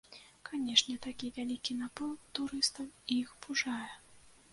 Канешне, 0.49 0.93
такі 1.05 1.29
вялікі 1.35 1.75
наплыў 1.81 2.15
турыстаў 2.39 2.89
іх 3.19 3.35
пужае. 3.45 3.91